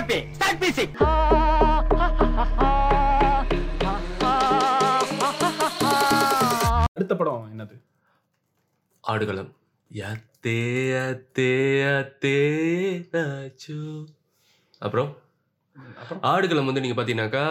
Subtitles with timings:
[0.00, 0.92] Happy start music
[6.94, 7.74] அடுத்த படம் என்னது?
[9.12, 9.50] ஆடுகளம்.
[9.90, 10.56] யாத்தே
[10.94, 11.50] யாத்தே
[11.82, 12.34] யாத்தே
[13.22, 13.76] ஆச்சு
[14.86, 15.10] அப்புறம்?
[16.32, 17.44] ஆடுகளம் வந்து நீங்கள் பார்த்தீங்கன்னாக்கா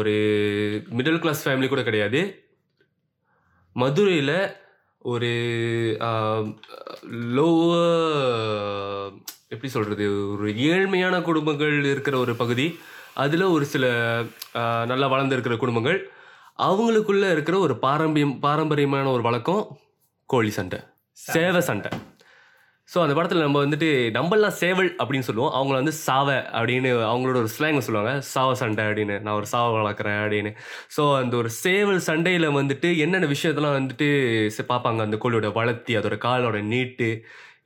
[0.00, 0.14] ஒரு
[0.98, 2.22] மிடில் கிளாஸ் ஃபேமிலி கூட கிடையாது.
[3.76, 4.36] மதுரையில்
[5.12, 5.32] ஒரு
[7.36, 8.27] லோவர்
[9.58, 12.68] எப்படி சொல்கிறது ஒரு ஏழ்மையான குடும்பங்கள் இருக்கிற ஒரு பகுதி.
[13.24, 13.86] அதில் ஒரு சில
[14.92, 15.98] நல்லா வளர்ந்துருக்கிற குடும்பங்கள்.
[16.66, 19.64] அவங்களுக்குள்ளே இருக்கிற ஒரு பாரம்பரியம் பாரம்பரியமான ஒரு வழக்கம்
[20.32, 20.78] கோழி சண்டை.
[21.32, 21.90] சேவை சண்டை.
[22.92, 25.50] ஸோ அந்த படத்தில் நம்ம வந்துட்டு நம்மளாம் சேவல் அப்படின்னு சொல்லுவோம்.
[25.58, 28.12] அவங்கள வந்து சாவை அப்படின்னு அவங்களோட ஒரு ஸ்லாங்கை சொல்லுவாங்க.
[28.32, 30.52] சாவ சண்டை அப்படின்னு நான் ஒரு சாவை வளர்க்குறேன் அப்படின்னு.
[30.96, 34.08] ஸோ அந்த ஒரு சேவல் சண்டையில் வந்துட்டு என்னென்ன விஷயத்தெல்லாம் வந்துட்டு
[34.72, 35.02] பார்ப்பாங்க?
[35.08, 37.10] அந்த கோழியோட வளர்த்தி அதோட காலோட நீட்டு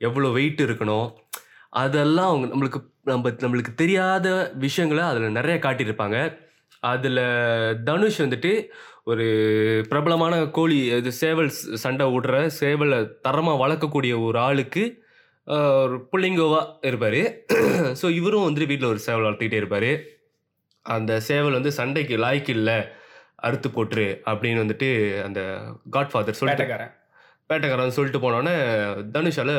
[0.09, 1.07] எவ்வளோ வெயிட் இருக்கணும்?
[1.81, 2.79] அதெல்லாம் அவங்க நம்மளுக்கு
[3.11, 4.27] நம்ம நம்மளுக்கு தெரியாத
[4.65, 6.17] விஷயங்களை அதில் நிறைய காட்டியிருப்பாங்க.
[6.91, 7.21] அதில்
[7.87, 8.51] தனுஷ் வந்துட்டு
[9.11, 9.25] ஒரு
[9.91, 11.49] பிரபலமான கோழி இது சேவல்
[11.83, 14.83] சண்டை விடுற சேவலை தரமாக வளர்க்கக்கூடிய ஒரு ஆளுக்கு
[15.83, 17.21] ஒரு புள்ளிங்கோவா இருப்பார்.
[18.01, 19.91] ஸோ இவரும் வந்துட்டு வீட்டில் ஒரு சேவல் வளர்த்துக்கிட்டே இருப்பார்.
[20.85, 22.77] அந்த சேவல் வந்து சண்டைக்கு லாய்க்கு இல்லை
[23.47, 24.89] அறுத்து போட்டுரு அப்படின்னு வந்துட்டு
[25.27, 25.41] அந்த
[25.95, 26.93] காட்ஃபாதர் சொல்லிட்டு பேட்டக்காரன்.
[27.49, 28.55] பேட்டைக்காரன் சொல்லிட்டு போனோடனே
[29.15, 29.53] தனுஷால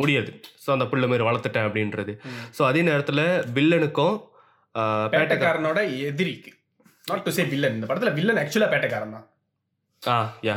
[0.00, 0.30] முடியாது.
[0.64, 2.12] ஸோ அந்த புள்ள மாதிரி வளர்த்துட்டேன் அப்படின்றது.
[2.56, 3.24] ஸோ அதே நேரத்தில்
[3.56, 4.16] வில்லனுக்கும்
[5.14, 6.52] பேட்டக்காரனோட எதிரிக்கு.
[7.10, 9.26] நாட் டு சே வில்லன் இந்த படத்துல வில்லன் ஆக்சுவலா பேட்டக்காரன் தான்.
[10.02, 10.56] ஆ யா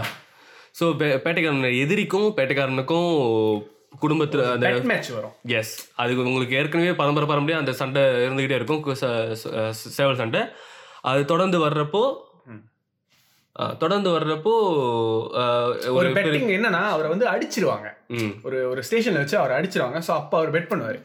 [0.80, 0.86] ஸோ
[1.24, 3.10] பேட்டைக்காரன் எதிரிக்கும் பேட்டைக்காரனுக்கும்
[4.04, 5.34] குடும்பத்தில் அந்த மேட்ச் வரும்.
[5.58, 8.82] எஸ் அதுக்கு உங்களுக்கு ஏற்கனவே பரம்பரை பரம்பரையாக அந்த சண்டை இருந்துக்கிட்டே இருக்கும்.
[9.98, 10.42] சேவல் சண்டை.
[11.10, 12.02] அது தொடர்ந்து வர்றப்போ
[13.82, 14.54] தொடர்ந்து வர்றப்போ
[15.98, 17.88] ஒரு பெட்டிங் என்னன்னா அவரை வந்து அடிச்சிருவாங்க.
[18.48, 20.00] ஒரு ஒரு ஸ்டேஷன்ல வச்சு அவரை அடிச்சிருவாங்க.
[20.08, 21.00] ஸோ அப்போ அவர் பெட் பண்ணுவார்.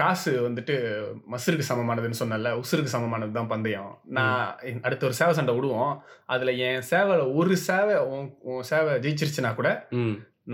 [0.00, 0.74] காசு வந்துட்டு
[1.32, 3.90] மசுருக்கு சமமானதுன்னு சொன்னல உசுருக்கு சமமானது தான் பந்தயம்.
[4.18, 4.44] நான்
[4.86, 5.92] அடுத்த ஒரு சேவை சண்டை விடுவோம்.
[6.34, 7.96] அதுல என் சேவலை ஒரு சேவை
[8.50, 9.72] உன் சேவை ஜெயிச்சிருச்சுன்னா கூட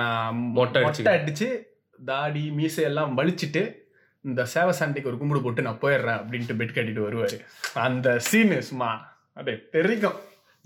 [0.00, 1.50] நான் மொட்டை மொட்டை அடிச்சு
[2.10, 3.62] தாடி மீசை எல்லாம் வலிச்சிட்டு
[4.24, 7.38] இந்த சேவை சண்டைக்கு ஒரு கும்பிடு போட்டு நான் போயிடுறேன் அப்படின்ட்டு பெட் கட்டிட்டு வருவாரு.
[7.86, 8.90] அந்த சீனு சும்மா
[9.36, 10.18] அப்படியே தெரிக்கும்.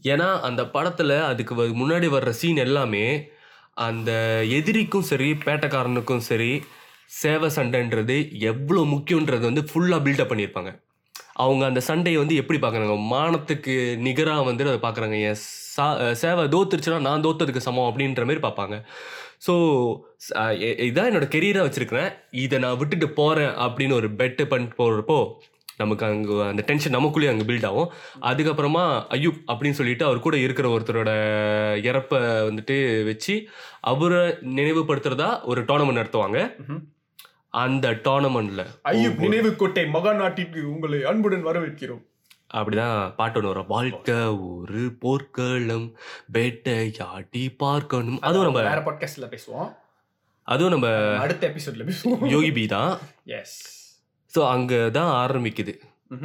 [0.03, 3.05] ஏன்னா அந்த படத்தில் அதுக்கு வ- முன்னாடி வர்ற சீன் எல்லாமே
[3.81, 4.11] அந்த
[4.55, 6.53] எதிரிக்கும் சரி பேட்டக்காரனுக்கும் சரி
[7.15, 10.71] சேவை சண்டைன்றது எவ்வளோ முக்கியன்றது வந்து ஃபுல்லாக பில்டப் பண்ணியிருப்பாங்க.
[11.37, 15.41] அவங்க அந்த சண்டையை வந்து எப்படி பார்க்குறாங்க மானத்துக்கு நிகராக வந்து அதை பார்க்குறாங்க என்
[15.75, 18.77] சா சேவை தோத்துருச்சுன்னா நான் தோத்ததுக்கு சமம் அப்படின்ற மாதிரி பார்ப்பாங்க
[19.41, 19.55] ஸோ
[20.87, 22.11] இதான் என்னோடய கெரியராக வச்சுருக்கிறேன்.
[22.39, 25.19] இதை நான் விட்டுட்டு போகிறேன் அப்படின்னு ஒரு பெட்டு பண்ணிட்டு போகிறப்போ
[25.77, 27.93] நமக்கு அங்கே அந்த டென்ஷன் நமக்குள்ளேயே அங்கே பில்ட் ஆகும்.
[28.21, 31.11] அதுக்கப்புறமா ஐயூப் அப்படின்னு சொல்லிட்டு அவர் கூட இருக்கிற ஒருத்தரோட
[31.89, 32.19] இறப்பை
[32.49, 33.49] வந்துட்டு வச்சு
[33.81, 34.27] அவரை
[34.57, 36.41] நினைவுபடுத்துறதா ஒரு டோர்னமெண்ட் நடத்துவாங்க.
[37.49, 42.03] அந்த டோர்னமெண்ட்ல ஐயூப் நினைவு கோட்டை மகா நாட்டிற்கு உங்களை அன்புடன் வரவேற்கிறோம்.
[42.55, 43.67] அப்படிதான் பாட்டு ஒன்று வரும்.
[43.67, 45.97] வாழ்க்கை ஒரு போர்க்களம்
[46.27, 48.21] வேட்டையாடி பார்க்கணும்.
[48.21, 49.71] அதுவும் நம்ம வேற பாட்காஸ்ட்ல பேசுவோம்.
[50.43, 52.27] அதுவும் நம்ம அடுத்த எபிசோட்ல பேசுவோம்.
[52.27, 52.99] யோகி பி தான்.
[53.25, 53.74] எஸ்
[54.35, 55.75] ஸோ அங்கே தான் ஆரம்பிக்குது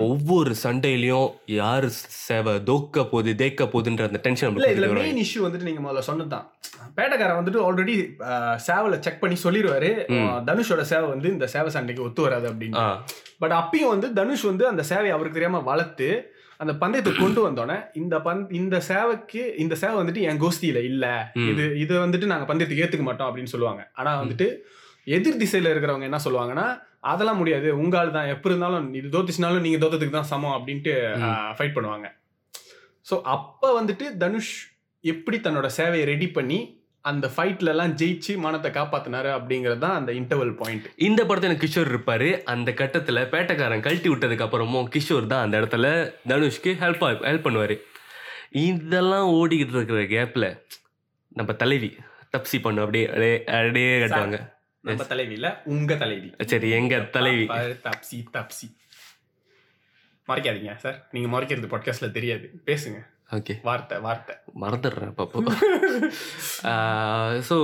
[0.05, 1.27] ஒவ்வொரு சண்டையிலையும்
[1.59, 1.85] யார்
[2.25, 6.45] சேவை தோக்க போகுது தேக்க போகுதுன்ற அந்த டென்ஷன் இல்ல இதுல மெயின் இஷ்யூ வந்துட்டு நீங்க முதல்ல சொன்னதுதான்.
[6.97, 7.95] பேட்டக்காரன் வந்துட்டு ஆல்ரெடி
[8.67, 9.91] சேவலை செக் பண்ணி சொல்லிடுவாரு.
[10.49, 12.83] தனுஷோட சேவை வந்து இந்த சேவை சண்டைக்கு ஒத்து வராது அப்படின்னு.
[13.43, 16.09] பட் அப்பயும் வந்து தனுஷ் வந்து அந்த சேவையை அவருக்கு தெரியாம வளர்த்து
[16.59, 21.05] அந்த பந்தயத்தை கொண்டு வந்தோடனே இந்த பந்த் இந்த சேவைக்கு இந்த சேவை வந்துட்டு என் கோஷ்டியில இல்ல.
[21.51, 23.81] இது இது வந்துட்டு நாங்க பந்தயத்துக்கு ஏத்துக்க மாட்டோம் அப்படின்னு சொல்லுவாங்க.
[23.99, 24.47] ஆனா வந்துட்டு
[25.07, 26.67] எதிர் திசையில இருக்கிறவங்க என்ன சொல்லுவாங்கன்னா
[27.03, 27.67] அதெல்லாம் முடியாது.
[27.81, 28.31] உங்க ஆள் தான்.
[28.33, 30.93] எப்படி இருந்தாலும் இது தோத்துச்சுனாலும் நீங்க தோத்ததுக்கு தான் சமம் அப்படின்ட்டு
[31.57, 32.07] ஃபைட் பண்ணுவாங்க.
[33.07, 34.51] ஸோ அப்ப வந்துட்டு தனுஷ்
[35.03, 36.59] எப்படி தன்னோட சேவையை ரெடி பண்ணி
[37.05, 42.27] அந்த ஃபைட்ல எல்லாம் ஜெயிச்சு மானத்தை காப்பாத்தினாரு அப்படிங்கிறது தான் அந்த இன்டர்வல் பாயிண்ட் இந்த படத்துல கிஷோர் இருப்பாரு.
[42.53, 45.87] அந்த கட்டத்துல பேட்டைக்காரன் கழட்டி விட்டதுக்கு அப்புறமும் கிஷோர் தான் அந்த இடத்துல
[46.31, 47.77] தனுஷ்க்கு ஹெல்ப் ஹெல்ப் பண்ணுவாரு.
[48.67, 50.47] இதெல்லாம் ஓடிக்கிட்டு இருக்கிற கேப்ல
[51.39, 51.91] நம்ம தலைவி
[52.35, 53.05] தப்சி பண்ணு அப்படியே
[53.59, 54.39] அப்படியே கட்டுவாங்க.
[54.81, 56.33] நம்ம தலைவி இல்ல உங்க தலைவி.
[56.45, 57.47] சரி எங்க தலைவி?
[57.83, 58.75] தப்சி தப்சி.
[60.27, 61.07] மறைக்காதீங்க சார்.
[61.11, 62.61] நீங்க மறைக்கிறது பாட்காஸ்ட்ல தெரியாது.
[62.65, 63.05] பேசுங்க.
[63.31, 64.35] ஓகே வார்த்தை வார்த்தை.
[64.61, 65.37] மறந்துடுறேன் அப்பப்போ.
[67.49, 67.55] ஸோ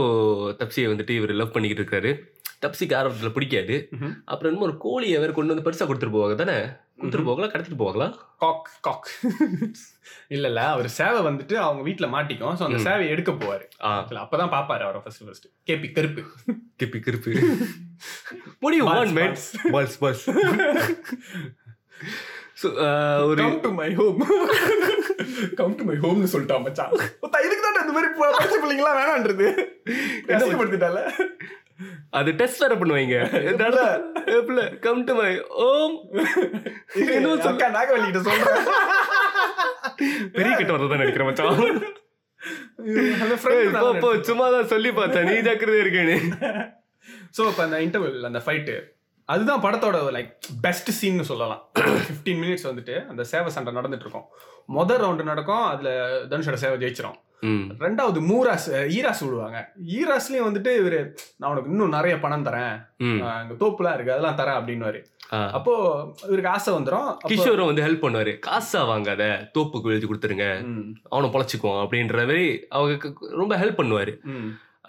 [0.60, 2.35] தப்சியை வந்துட்டு இவர் லவ் பண்ணிக்கிட்டு இருக்காரு.
[2.66, 3.90] தப்சிக்கு ஆரம்பத்தில் பிடிக்காது.
[4.26, 6.36] அப்புறம் என்னமோ ஒரு கோழியை வேற கொண்டு வந்து பெருசாக கொடுத்துட்டு போவாங்க.
[6.36, 6.58] தானே?
[7.00, 7.48] கொடுத்துட்டு போவாங்களா?
[7.48, 8.08] கடத்திட்டு போவாங்களா?
[8.38, 9.10] காக் காக்.
[10.28, 10.68] இல்ல இல்ல.
[10.68, 12.54] அவர் சேவை வந்துட்டு அவங்க வீட்ல மாட்டிக்கும்.
[12.54, 12.86] ஸோ அந்த ம்.
[12.86, 13.66] சேவையை எடுக்க போவாரு.
[13.84, 16.24] அப்பதான் பாப்பாரு அவரை ஃபர்ஸ்ட் ஃபர்ஸ்ட் கேபி கருப்பு.
[16.84, 17.32] கிப்பி கிருப்பு.
[18.62, 19.36] Balls, one man
[19.72, 20.24] balls balls
[22.64, 22.68] so
[23.26, 24.20] ஒரு come to my home
[25.56, 26.92] come to my ஹோம்னு சொல்லிட்டான் மச்சான்.
[27.46, 29.48] இதுக்கு தான் இந்த மாதிரி ப- பச்சை பிள்ளைங்களாம் வேணான்றது.
[30.28, 31.00] கஷ்டப்படுத்திட்டால
[32.10, 33.16] அது டெஸ்ட் வேற பண்ணுவாங்க.
[34.80, 35.31] கம் டு மை
[35.63, 35.95] ஓம்
[36.95, 38.63] இன்னும் சொல்ல- அக்கா நாகவல்லி கிட்ட சொல்றேன்
[40.31, 41.83] பெரிய கிட்ட வரதான் நினைக்கிறேன் மச்சான்.
[44.24, 45.25] சும்மா தான் சொல்லி பார்த்தேன்.
[45.25, 46.18] நீ ஜாக்கிரதை இருக்கேன்னு.
[47.38, 48.75] ஸோ இப்போ அந்த இன்டர்வல் அந்த ஃபைட்டு
[49.25, 50.31] அதுதான் படத்தோட லைக்
[50.62, 51.62] பெஸ்ட் சீன்னு சொல்லலாம்.
[51.80, 54.25] ஃபிஃப்டீன் மினிட்ஸ் வந்துட்டு அந்த சேவை சண்டை நடந்துட்டு இருக்கும்
[54.75, 55.89] மொதல் ரவுண்டு நடக்கும் அதுல
[56.30, 57.18] தனுஷோட சேவை ஜெயிச்சிரும்.
[57.80, 59.72] ரெண்டாவது மூராஸ் ஈராஸ் விடுவாங்க.
[59.88, 61.00] ஈராஸ்லயும் வந்துட்டு இவரு
[61.38, 62.75] நான் உனக்கு இன்னும் நிறைய பணம் தரேன்.
[63.31, 65.04] அங்க தோப்புலாம் இருக்கு அதெல்லாம் தரேன் அப்படின்னு.
[65.51, 65.74] அப்போ
[66.24, 68.39] இவருக்கு ஆசை வந்துடும் கிஷோரும் வந்து ஹெல்ப் பண்ணுவாரு.
[68.48, 69.24] காசா வாங்காத
[69.57, 70.45] தோப்புக்கு எழுதி கொடுத்துருங்க.
[71.10, 74.13] அவனை பொழைச்சிக்குவான் அப்படின்ற மாதிரி அவங்க ரொம்ப ஹெல்ப் பண்ணுவாரு.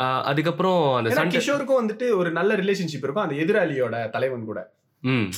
[0.02, 3.30] அதுக்கப்புறம் அந்த சண்டை கிஷோருக்கும் வந்துட்டு ஒரு நல்ல ரிலேஷன்ஷிப் இருக்கும்.
[3.30, 4.72] அந்த எதிராளியோட தலைவன் கூட.
[5.02, 5.30] ம்.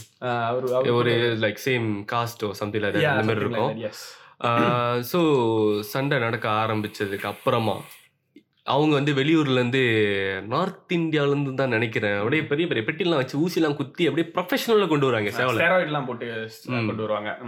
[0.91, 3.93] ஒரு லைக் சேம் காஸ்டோ சம்திங் Yeah, அந்த மாதிரி இருக்கும்.
[5.01, 5.21] ஸோ
[5.81, 7.81] சண்டை நடக்க ஆரம்பிச்சதுக்கு அப்புறமா
[8.65, 9.83] அவங்க வந்து வெளியூர்ல இருந்து
[10.47, 12.19] நார்த் இந்தியால இருந்து தான் நினைக்கிறேன்.
[12.19, 16.03] அப்படியே பெரிய பெரிய பெட்டிலாம் வச்சு ஊசிலாம் குத்தி அப்படியே ப்ரொஃபஷனலா கொண்டு வராங்க சேவலை.
[16.07, 16.49] போட்டு.
[16.67, 17.39] கொண்டு வருவாங்க.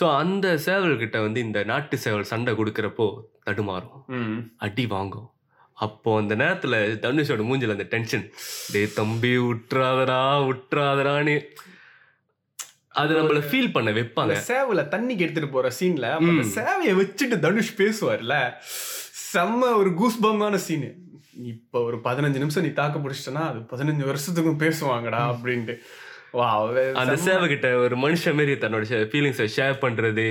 [0.00, 4.04] ஸோ அந்த சேவல் கிட்ட வந்து இந்த நாட்டு சேவல் சண்டை கொடுக்கறப்போ தடுமாறும்.
[4.56, 5.34] அடி வாங்கும்.
[5.78, 6.74] அப்போ அந்த நேரத்துல
[7.04, 8.26] தனுஷோட மூஞ்சில அந்த டென்ஷன்
[8.72, 11.36] டேய் தம்பி விட்டுறாதடா விட்டுறாதடான்னு
[13.00, 14.34] அது நம்மள ஃபீல் பண்ண வைப்பாங்க.
[14.50, 16.06] சேவல தண்ணிக்கு எடுத்துட்டு போற சீன்ல.
[16.54, 18.36] சேவைய வச்சுட்டு தனுஷ் பேசுவார்ல
[19.32, 20.90] செம்ம ஒரு கூஸ்பமான சீனு
[21.52, 25.74] இப்ப ஒரு பதினஞ்சு நிமிஷம் நீ தாக்கு பிடிச்சிட்டனா அது பதினஞ்சு வருஷத்துக்கும் பேசுவாங்கடா அப்படின்ட்டு.
[26.38, 26.48] வா
[27.02, 30.26] அந்த சேவை கிட்ட ஒரு மனுஷன் மாரி தன்னோட ஃபீலிங்ஸை ஷேர் பண்றது.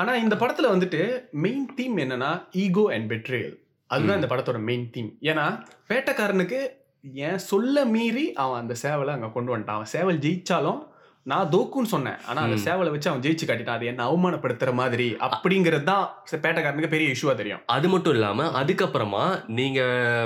[0.00, 1.02] ஆனா இந்த படத்துல வந்துட்டு
[1.44, 2.30] மெயின் தீம் என்னன்னா
[2.64, 3.56] ஈகோ அண்ட் பெட்ரியல்
[3.92, 4.20] அதுதான்.
[4.20, 6.66] இந்த படத்தோட மெயின் தீம் ஏன்னா வேட்டைக்காரனுக்கு
[7.12, 9.76] என் சொல்ல மீறி அவன் அந்த சேவலை அங்க கொண்டு வந்துட்டான்.
[9.78, 10.90] அவன் சேவல் ஜெயிச்சாலும்
[11.22, 12.20] நான் தோக்குன்னு சொன்னேன்.
[12.26, 12.54] ஆனா அந்த.
[12.54, 13.76] சேவலை வச்சு அவன் ஜெயிச்சு காட்டிட்டான்.
[13.76, 15.16] அது என்ன அவமானப்படுத்துற மாதிரி.
[15.20, 17.60] அப்படிங்கிறது தான் பேட்டைக்காரனுக்கு பெரிய இஷ்யூவா தெரியும்.
[17.66, 19.80] அது மட்டும் இல்லாம அதுக்கப்புறமா நீங்க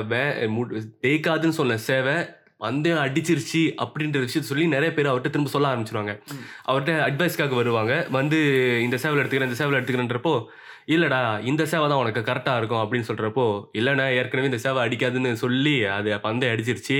[0.08, 0.64] வே-
[1.02, 2.14] ஜெயிக்காதுன்னு சொன்ன சேவை
[2.60, 6.12] பந்தயம் அடிச்சிருச்சு அப்படின்ற விஷயத்த சொல்லி நிறைய பேர் அவர்கிட்ட திரும்ப சொல்ல ஆரம்பிச்சிருவாங்க.
[6.68, 7.94] அவர்கிட்ட அட்வைஸ்க்காக வருவாங்க.
[8.18, 8.38] வந்து
[8.86, 10.34] இந்த சேவல் எடுத்துக்கிறேன் இந்த சேவல் எடுத்துக்கிறேன்றப்போ
[10.94, 11.20] இல்லைடா
[11.50, 13.46] இந்த சேவை தான் உனக்கு கரெக்டாக இருக்கும் அப்படின்னு சொல்கிறப்போ
[13.78, 16.98] இல்லைண்ணா ஏற்கனவே இந்த சேவை அடிக்காதுன்னு சொல்லி அது பந்தயம் அடிச்சிருச்சு.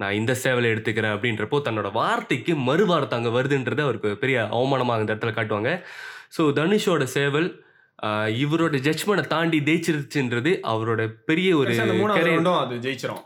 [0.00, 5.34] நான் இந்த சேவலை எடுத்துக்கிறேன் அப்படின்றப்போ தன்னோட வார்த்தைக்கு மறுவார்த்தை அங்கே வருதுன்றது அவருக்கு பெரிய அவமானமாக அந்த இடத்துல
[5.38, 5.72] காட்டுவாங்க.
[6.36, 7.48] ஸோ தனுஷோட சேவல்
[8.42, 11.70] இவரோட ஜட்ஜ்மெண்ட்டை தாண்டி ஜெயிச்சிருச்சுன்றது அவரோட பெரிய ஒரு
[12.62, 13.22] அது ஜெயிச்சிரும்.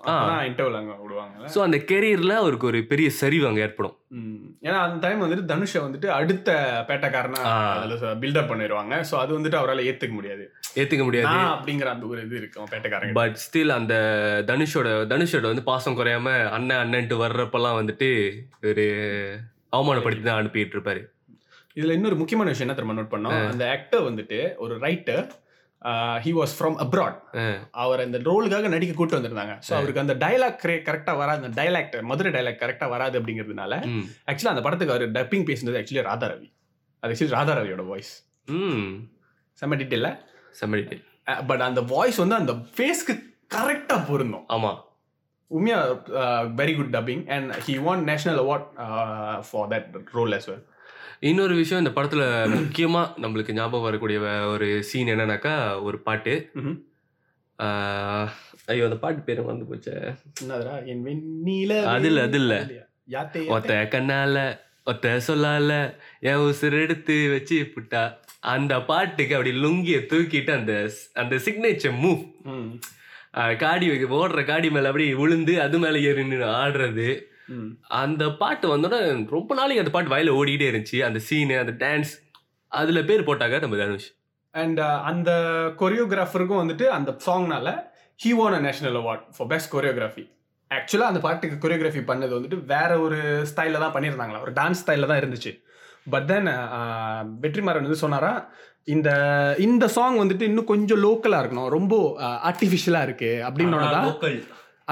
[1.54, 3.96] ஸோ அந்த கெரியர்ல அவருக்கு ஒரு பெரிய சரிவு அங்கே ஏற்படும்.
[4.66, 6.48] ஏன்னா அந்த டைம் வந்துட்டு தனுஷை வந்துட்டு அடுத்த
[6.88, 7.42] பேட்டைக்காரனா.
[7.74, 10.44] அதுல பில்டப் பண்ணிடுவாங்க சோ அது வந்துட்டு அவரால் ஏத்துக்க முடியாது.
[10.80, 11.36] ஏத்துக்க முடியாது.
[11.54, 13.94] அப்படிங்கிற அந்த ஒரு இது இருக்கும் பேட்டைக்காரங்க பட் ஸ்டில் அந்த
[14.50, 18.10] தனுஷோட தனுஷோட வந்து பாசம் குறையாம அண்ணன் அண்ணன்ட்டு வர்றப்பெல்லாம் வந்துட்டு
[18.70, 18.86] ஒரு
[19.76, 21.02] அவமானப்படுத்தி தான் அனுப்பிட்டு இருப்பாரு.
[21.80, 23.36] இதுல இன்னொரு முக்கியமான விஷயம் என்ன தெரியுமா நோட் பண்ணோம்?
[23.52, 25.24] அந்த ஆக்டர் வந்துட்டு ஒரு writer
[26.24, 27.18] he was from abroad.
[27.82, 29.54] அவர் அந்த ரோலுக்காக நடிக்க கூட்டு வந்திருந்தாங்க.
[29.66, 34.04] ஸோ அவருக்கு அந்த டைலாக் கரெக்டா வராது அந்த டைலாக்ட் மதுரை டைலாக் கரெக்டா வராது அப்படிங்கிறதுனால ம்.
[34.28, 36.48] ஆக்சுவலா அந்த படத்துக்கு அவர் டப்பிங் பேசுனது ஆக்சுவலி ராதா ரவி
[37.02, 38.12] அது ஆக்சுவலி ராதா ரவியோட வாய்ஸ்
[39.58, 40.10] செம்ம டீட்டெயில
[40.54, 40.98] செம்மடி
[41.48, 43.14] பட் அந்த வாய்ஸ் வந்து அந்த ஃபேஸ்க்கு
[43.50, 44.46] கரெக்டா பொருந்தும்.
[44.48, 44.70] ஆமா.
[45.50, 45.78] உண்மையா
[46.58, 48.68] very good dubbing and he won national award
[49.48, 50.60] for that role as well.
[51.22, 52.22] இன்னொரு விஷயம் இந்த படத்துல
[52.54, 56.34] முக்கியமா நம்மளுக்கு ஞாபகம் வரக்கூடிய ஒரு சீன் என்னன்னாக்கா ஒரு பாட்டு.
[58.66, 59.94] ஐயோ அந்த பாட்டு பேரு வந்து போச்சே.
[61.86, 62.54] அது இல்ல, அது இல்ல.
[63.48, 64.38] ஒத்த கண்ணால
[64.84, 65.72] ஒத்த சொல்லால
[66.20, 68.02] என் உசுர் எடுத்து வச்சு புட்டா.
[68.52, 70.74] அந்த பாட்டுக்கு அப்படி லுங்கிய தூக்கிட்டு அந்த
[71.14, 72.22] அந்த சிக்னேச்சர் மூவ்
[73.58, 73.86] காடி
[74.20, 76.24] ஓடுற காடி மேல அப்படி விழுந்து அது மேல ஏறி
[76.62, 77.08] ஆடுறது.
[78.00, 80.98] அந்த பாட்டு வந்தோடனே ரொம்ப நாளைக்கு அந்த பாட்டு வாயில ஓடிக்கிட்டே இருந்துச்சு.
[81.08, 82.12] அந்த சீனு அந்த டான்ஸ்
[82.72, 84.10] அதுல பேர் போட்டாங்க நம்ம தனுஷ்.
[84.54, 84.80] அண்ட்
[85.10, 85.30] அந்த
[85.80, 87.68] கொரியோகிராஃபருக்கும் வந்துட்டு அந்த சாங்னால
[88.20, 90.24] he won a national award for best choreography
[90.70, 93.18] ஆக்சுவலாக அந்த பாட்டுக்கு கொரியோகிராஃபி பண்ணது வந்துட்டு வேற ஒரு
[93.50, 94.42] ஸ்டைலில் தான் பண்ணியிருந்தாங்களா.
[94.46, 95.52] ஒரு டான்ஸ் ஸ்டைலில் தான் இருந்துச்சு.
[96.12, 96.48] பட் தென்
[97.44, 98.32] வெற்றிமாறன் வந்து சொன்னாரா
[98.94, 99.10] இந்த
[99.66, 101.70] இந்த சாங் வந்துட்டு இன்னும் கொஞ்சம் லோக்கலாக இருக்கணும்.
[101.76, 101.94] ரொம்ப
[102.50, 103.30] ஆர்டிஃபிஷியலாக இருக்கு.
[103.48, 103.76] அப்படின்னு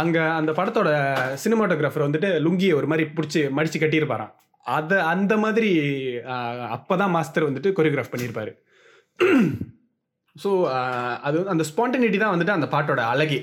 [0.00, 0.88] அங்கே அந்த படத்தோட
[1.44, 4.32] சினிமாட்டோகிராஃபர் வந்துட்டு லுங்கியை ஒரு மாதிரி பிடிச்சி மடிச்சு கட்டியிருப்பாராம்.
[4.66, 5.70] அதை அந்த மாதிரி
[6.76, 8.52] அப்போ தான் மாஸ்டர் வந்துட்டு கொரியோகிராஃப் பண்ணியிருப்பாரு.
[10.36, 10.50] ஸோ
[11.26, 13.40] அது அந்த ஸ்பான்டனிட்டி தான் வந்துட்டு அந்த பாட்டோட அழகே.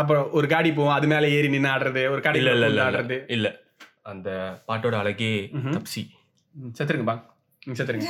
[0.00, 3.16] அப்புறம் ஒரு காடி போவோம் அது மேலே ஏறி நின்று ஆடுறது ஒரு காடி இல்ல இல்ல ஆடுறது.
[3.28, 3.46] இல்ல.
[4.12, 4.28] அந்த
[4.68, 5.30] பாட்டோட அழகே.
[5.76, 6.02] தப்சி.
[6.54, 7.14] ம், செத்துருங்க பா
[7.62, 8.08] ம், செத்துருங்க.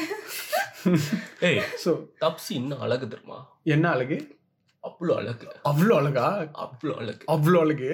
[1.49, 1.91] ஏய் ஸோ
[2.23, 3.39] தப்சி இன்னும் அழகு தெரியுமா?
[3.75, 4.17] என்ன அழகு?
[4.85, 5.47] அவ்வளோ அழகு.
[5.65, 6.27] அவ்வளோ அழகா?
[6.65, 7.23] அவ்வளோ அழகு.
[7.27, 7.89] அவ்வளோ அழகு.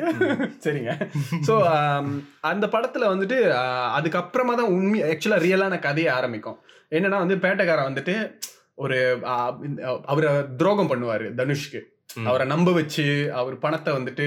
[0.64, 0.92] சரிங்க.
[1.46, 1.54] ஸோ
[2.50, 3.38] அந்த படத்தில் வந்துட்டு
[3.98, 6.58] அதுக்கப்புறமா தான் உண்மை ஆக்சுவலாக ரியலான கதையை ஆரம்பிக்கும்.
[6.92, 8.14] என்னன்னா வந்து பேட்டைக்காரன் வந்துட்டு
[8.74, 8.98] ஒரு
[10.04, 11.80] அவரை துரோகம் பண்ணுவார் தனுஷ்க்கு.
[12.24, 14.24] அவரை நம்ப வச்சு அவர் பணத்தை வந்துட்டு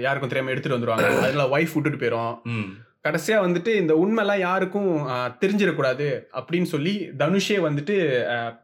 [0.00, 1.08] யாருக்கும் தெரியாம எடுத்துட்டு வந்துருவாங்க.
[1.26, 2.34] அதுல ஒய்ஃப் விட்டுட்டு போயிரும்.
[2.52, 2.70] ம்.
[3.04, 4.90] கடைசியா வந்துட்டு இந்த உண்மைலாம் யாருக்கும்
[5.40, 7.94] தெரிஞ்சிடக்கூடாது அப்படின்னு சொல்லி தனுஷே வந்துட்டு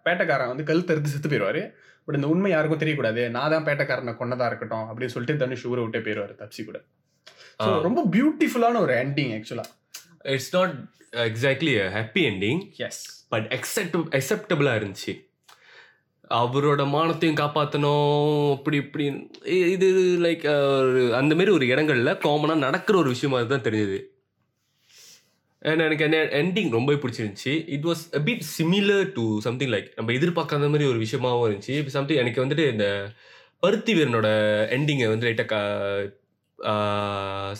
[0.05, 1.63] பேட்டைக்காரன் வந்து கழுத்து அறுத்து செத்து போயிடுவாரு.
[2.09, 3.23] பட் இந்த உண்மை யாருக்கும் தெரியக்கூடாது.
[3.37, 6.81] நான் தான் பேட்டைக்காரனை கொன்னதா இருக்கட்டும் அப்படின்னு சொல்லிட்டு தனுஷ் ஊரை விட்டே போயிடுவாரு தப்சி கூட.
[7.87, 9.67] ரொம்ப பியூட்டிஃபுல்லான ஒரு எண்டிங் ஆக்சுவலா
[10.35, 10.75] it's not
[11.31, 13.01] exactly happy ending yes
[13.33, 15.15] but accept அக்செப்டபிளாக இருந்துச்சு.
[16.41, 19.05] அவரோட மானத்தையும் காப்பாற்றணும் அப்படி இப்படி.
[19.75, 19.89] இது
[20.25, 20.45] லைக்
[21.21, 23.99] அந்த மாதிரி ஒரு இடங்கள்ல காமனாக நடக்கிற ஒரு விஷயமா தான் தெரிஞ்சது.
[25.69, 27.53] And எனக்கு அந்த எண்டிங் ரொம்ப பிடிச்சிருந்துச்சு.
[27.75, 31.75] It was a bit similar to something like நம்ம எதிர்பார்க்காத மாதிரி ஒரு விஷயமாவும் இருந்துச்சு.
[31.81, 32.87] இப்போ சம்திங் எனக்கு வந்துட்டு இந்த
[33.65, 34.29] பருத்தி வீரனோட
[34.77, 36.13] எண்டிங்கை வந்து லைட்டாக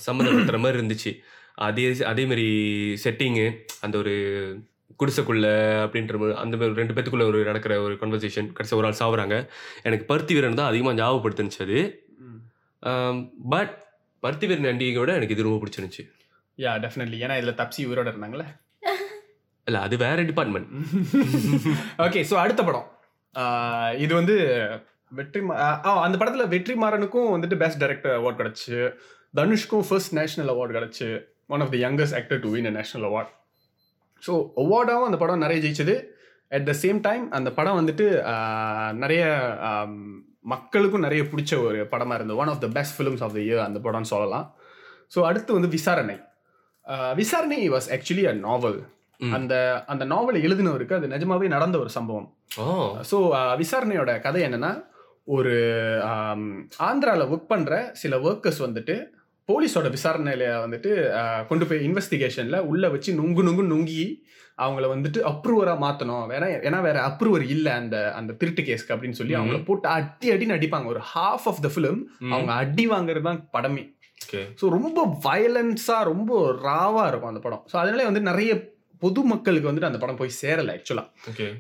[0.07, 1.13] சம்மந்தப்படுத்துகிற மாதிரி இருந்துச்சு.
[1.69, 2.47] அதே அதே மாதிரி
[3.05, 3.47] செட்டிங்கு
[3.81, 4.15] அந்த ஒரு
[5.01, 5.47] குடிசைக்குள்ள
[5.87, 9.37] அப்படின்ற மாதிரி அந்த மாதிரி ரெண்டு பேத்துக்குள்ள ஒரு நடக்கிற ஒரு கான்வர்சேஷன் கடைசி ஒரு ஆள் சாவுறாங்க.
[9.89, 11.81] எனக்கு பருத்தி வீரன் தான் அதிகமாக ஞாபகப்படுத்துனுச்சு அது.
[13.55, 13.75] பட்
[14.25, 16.05] பருத்தி வீரன் எண்டிங்கை விட எனக்கு இது ரொம்ப பிடிச்சிருந்துச்சு.
[16.65, 18.47] யா டெஃபினெட்லி ஏன்னா இதுல தப்சி உயிரோட இருந்தாங்களே
[19.67, 20.69] இல்லை அது வேற டிபார்ட்மெண்ட்
[22.05, 22.87] ஓகே ஸோ அடுத்த படம்.
[24.05, 24.37] இது வந்து
[25.19, 25.41] வெற்றி
[26.05, 28.77] அந்த படத்துல வெற்றிமாறனுக்கும் வந்துட்டு பெஸ்ட் டைரக்டர் அவார்ட் கிடைச்சு.
[29.39, 31.09] தனுஷ்க்கும் ஃபர்ஸ்ட் நேஷனல் அவார்ட் கிடைச்சு.
[31.55, 33.33] One of the youngest actor to win national award
[34.23, 35.97] so அவார்டாகவும் அந்த படம் நிறைய ஜெயிச்சது.
[36.57, 38.07] அட் த சேம் டைம் அந்த படம் வந்துட்டு
[39.03, 39.23] நிறைய
[40.53, 42.41] மக்களுக்கும் நிறைய பிடிச்ச ஒரு படமா இருந்தது.
[42.45, 44.47] One of the best films of the year அந்த படம்னு சொல்லலாம்.
[45.15, 46.17] ஸோ அடுத்து வந்து விசாரணை.
[47.15, 48.79] விசாரணை வாஸ் ஆக்சுவலி அ நாவல்.
[49.37, 49.55] அந்த
[49.87, 52.29] அந்த நாவலை எழுதினவருக்கு அது நிஜமாவே நடந்த ஒரு சம்பவம்.
[53.11, 53.17] ஸோ
[53.57, 54.73] விசாரணையோட கதை என்னன்னா
[55.29, 55.55] ஒரு
[56.87, 58.95] ஆந்திராவில் ஒர்க் பண்ணுற சில ஒர்க்கர்ஸ் வந்துட்டு
[59.49, 60.91] போலீஸோட விசாரணையில வந்துட்டு
[61.49, 64.07] கொண்டு போய் இன்வெஸ்டிகேஷனில் உள்ளே வச்சு நுங்கு நுங்கு நுங்கி
[64.59, 69.35] அவங்கள வந்துட்டு அப்ரூவராக மாற்றணும் வேற ஏன்னா வேற அப்ரூவர் இல்லை அந்த அந்த திருட்டு கேஸ்க்கு அப்படின்னு சொல்லி
[69.37, 70.87] அவங்கள போட்டு அடி அடின்னு அடிப்பாங்க.
[70.87, 72.01] ஒரு ஹாஃப் ஆஃப் த ஃபிலிம்
[72.33, 73.85] அவங்க அடி வாங்குறது தான் படமே.
[74.33, 77.67] ஸோ ரொம்ப வயலன்ஸாக ரொம்ப ராவாக இருக்கும் அந்த படம்.
[77.73, 81.07] ஸோ அதனால வந்து நிறைய பொதுமக்களுக்கு வந்துட்டு அந்த படம் போய் சேரலை ஆக்சுவலாக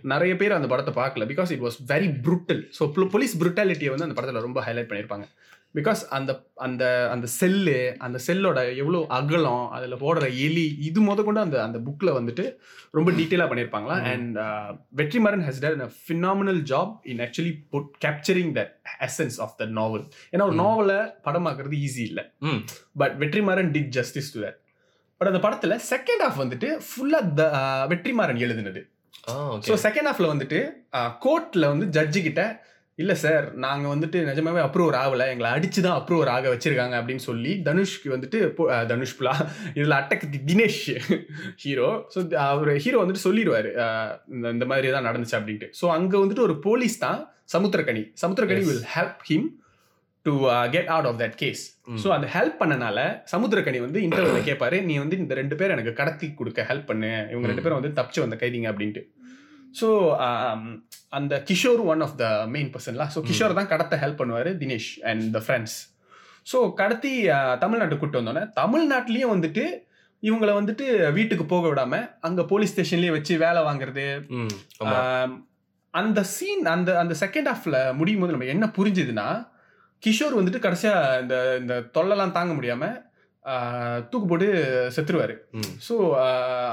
[0.02, 2.62] நிறைய பேர் அந்த படத்தை பார்க்கல because it was very brutal.
[2.78, 5.26] So police புருட்டாலிட்டியை வந்து அந்த படத்தில் ரொம்ப ஹைலைட் பண்ணியிருப்பாங்க.
[5.78, 6.32] பிகாஸ் அந்த
[6.66, 7.75] அந்த அந்த செல்லு
[8.06, 12.44] அந்த செல்லோட எவ்வளோ அகலம் அதில் போடுற எலி இது முத கொண்டு அந்த அந்த புக்கில் வந்துட்டு
[12.97, 13.97] ரொம்ப டீட்டெயிலாக பண்ணியிருப்பாங்களா.
[14.12, 14.38] And
[15.00, 18.62] Vetrimaaran has a phenomenal job in actually put capturing the
[19.08, 20.56] essence of the novel ஏன்னா ஒரு.
[20.62, 22.25] நாவலை படமாக்குறது ஈஸி இல்லை.
[23.02, 24.58] But Vetrimaaran did justice to that
[25.20, 27.44] but அந்த படத்தில் செகண்ட் ஹாஃப் வந்துட்டு ஃபுல்லாக த
[27.92, 28.82] வெற்றிமாறன் எழுதுனது.
[29.30, 29.35] ஆ
[29.68, 30.58] ஸோ செகண்ட் ஹாஃப்ல வந்துட்டு
[31.25, 32.42] கோர்ட்ல வந்து ஜட்ஜு கிட்ட
[33.02, 35.26] இல்ல சார் நாங்க வந்துட்டு நிஜமாவே அப்ரூவர் ஆகல.
[35.33, 38.38] எங்களை அடிச்சு தான் அப்ரூவர் ஆக வச்சிருக்காங்க அப்படின்னு சொல்லி தனுஷ்க்கு வந்துட்டு
[38.93, 39.35] தனுஷ் புலா
[39.78, 40.83] இதுல அட்டக்கு தினேஷ்
[41.64, 43.71] ஹீரோ ஸோ அவர் ஹீரோ வந்துட்டு சொல்லிடுவாரு.
[44.55, 45.69] இந்த மாதிரி தான் நடந்துச்சு அப்படின்ட்டு.
[45.81, 47.21] ஸோ அங்க வந்துட்டு ஒரு போலீஸ் தான்
[47.55, 48.05] சமுத்திரக்கனி.
[48.62, 48.71] Yes.
[48.73, 49.47] Will help him
[50.26, 50.33] to
[50.75, 51.62] get out of that case.
[52.02, 52.99] So அந்த ஹெல்ப் பண்ணனால
[53.35, 57.12] சமுத்திரக்கனி வந்து இன்டர்வியூல கேட்பாரு நீ வந்து இந்த ரெண்டு பேர் எனக்கு கடத்தி கொடுக்க ஹெல்ப் பண்ணு.
[57.33, 57.64] இவங்க ரெண்டு.
[57.67, 59.05] பேரும் வந்து தப்பிச்சு வந்த கைதிங்க அப்படின்ட்டு.
[59.75, 59.88] ஸோ
[61.12, 65.25] அந்த Kishore one of the main பர்சன்லாம் so Kishore தான் கடத்த ஹெல்ப் பண்ணுவார் Dinesh and
[65.34, 65.76] the friends
[66.46, 69.64] so கடத்தி ஆஹ், தமிழ்நாட்டுக்கு கூட்டு வந்தோன்னே தமிழ்நாட்டிலையும் வந்துட்டு
[70.22, 70.84] இவங்களை வந்துட்டு
[71.16, 74.06] வீட்டுக்கு போக விடாம அங்க போலீஸ் ஸ்டேஷன்லயே வச்சு வேலை வாங்குறது.
[74.87, 75.34] ஆம்,
[75.94, 79.26] அந்த சீன் அந்த அந்த செகண்ட் ஹாஃப்ல முடியும் போது நம்ம என்ன புரிஞ்சுதுன்னா
[80.02, 82.88] கிஷோர் வந்துட்டு கடைசியா இந்த இந்த தொல்லைலாம் தாங்க முடியாம
[84.11, 84.49] தூக்கு போட்டு
[84.95, 85.35] செத்துருவாரு.
[85.87, 85.95] ஸோ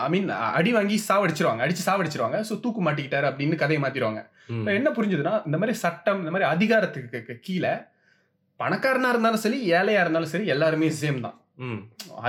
[0.05, 0.29] ஐ மீன்
[0.60, 1.62] அடி வாங்கி சாவடிச்சிருவாங்க.
[1.65, 2.39] அடிச்சு சாவடிச்சிருவாங்க.
[2.50, 4.22] ஸோ தூக்கு மாட்டிக்கிட்டாரு அப்படின்னு கதையை மாத்திடுவாங்க
[4.79, 7.74] என்ன புரிஞ்சுதுன்னா இந்த மாதிரி சட்டம் இந்த மாதிரி அதிகாரத்துக்கு கீழே
[8.60, 11.38] பணக்காரனா இருந்தாலும் சரி ஏழையா இருந்தாலும் சரி எல்லாருமே சேம் தான்.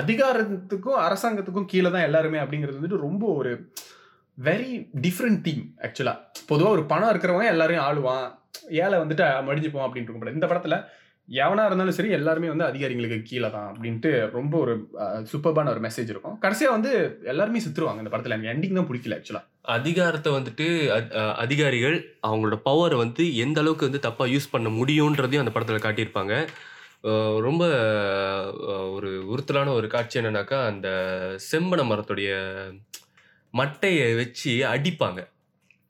[0.00, 3.52] அதிகாரத்துக்கும் அரசாங்கத்துக்கும் கீழே தான் எல்லாருமே அப்படிங்கிறது வந்துட்டு ரொம்ப ஒரு
[4.38, 4.73] வெரி
[5.05, 6.14] டிஃப்ரெண்ட் தீம் ஆக்சுவலா
[6.50, 8.26] பொதுவா ஒரு பணம் இருக்கிறவங்க எல்லாரையும் ஆளுவான்.
[8.85, 10.76] ஏழை வந்துட்டு மடிஞ்சுப்போம் அப்படின்ட்டு இருக்கும் இந்த படத்துல
[11.30, 14.88] எவனா இருந்தாலும் சரி எல்லாருமே வந்து அதிகாரிங்களுக்கு கீழே தான் அப்படின்ட்டு ரொம்ப ஒரு
[15.33, 16.38] சூப்பர்பான ஒரு மெசேஜ் இருக்கும்.
[16.42, 18.42] கடைசியா வந்து எல்லாருமே செத்துருவாங்க இந்த படத்துல.
[18.42, 20.66] எனக்கு எண்டிங் தான் பிடிக்கல ஆக்சுவலா அதிகாரத்தை வந்துட்டு
[20.99, 26.47] அத்- அதிகாரிகள் அவங்களோட பவரை வந்து எந்த அளவுக்கு வந்து தப்பாக யூஸ் பண்ண முடியுன்றதையும் அந்த படத்தில் காட்டியிருப்பாங்க.
[27.40, 27.64] ரொம்ப
[28.90, 30.88] ஒரு உறுத்தலான ஒரு காட்சி என்னன்னாக்கா அந்த
[31.52, 32.30] செம்பன மரத்துடைய
[33.52, 35.26] மட்டையை வச்சு அடிப்பாங்க.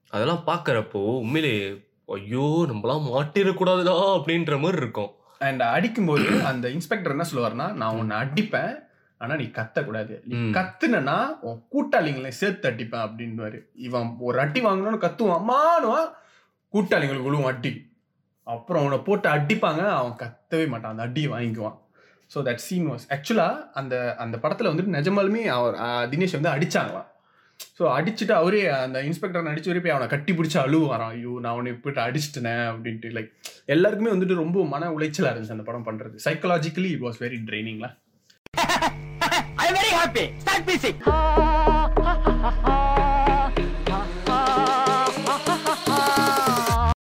[0.09, 5.11] அதெல்லாம் பார்க்குறப்போ உண்மையிலே ஐயோ நம்மளாம் மாட்டிடக்கூடாதுடா அப்படின்ற மாதிரி இருக்கும்.
[5.39, 8.85] அண்ட் அடிக்கும்போது அந்த இன்ஸ்பெக்டர் என்ன சொல்லுவாருன்னா நான் உன்னை அடிப்பேன்
[9.19, 10.37] ஆனா நீ கத்தக்கூடாது நீ.
[10.57, 13.59] கத்துனா உன் கூட்டாளிங்களை சேர்த்து அடிப்பேன் அப்படின்னுவாரு.
[13.75, 15.41] இவன் ஒரு அடி வாங்கணும்னு கத்துவான்.
[15.43, 16.09] அம்மானுவான்
[16.75, 17.73] கூட்டாளிங்களுக்கு விழுவும் அடி.
[18.43, 20.91] அப்புறம் அவனை போட்டு அடிப்பாங்க அவன் கத்தவே மாட்டான்.
[20.91, 21.79] அந்த அடி வாங்கிக்குவான்.
[22.35, 25.77] ஸோ தட் சீன் வாஸ் ஆக்சுவலா அந்த அந்த படத்துல வந்துட்டு நிஜமாலுமே அவர்
[26.13, 27.09] தினேஷ் வந்து அடிச்சாங்களாம்.
[27.79, 32.01] ஸோ அடிச்சுட்டு அவரே அந்த இன்ஸ்பெக்டர் அடிச்சு போய் அவனை கட்டி பிடிச்சி அழுவாரான் ஐயோ நான் அவனை இப்படி
[32.01, 33.11] அடிச்சிட்டேன் அப்படின்ட்டு.
[33.17, 33.31] லைக்
[33.67, 36.17] எல்லாருக்குமே வந்துட்டு ரொம்ப மன உளைச்சலா இருந்துச்சு அந்த படம் பண்றது.
[36.25, 37.89] சைக்கலாஜிக்கலி இட் வாஸ் வெரி ட்ரைனிங்ல
[39.65, 40.27] I am very happy.
[40.39, 40.97] Start music.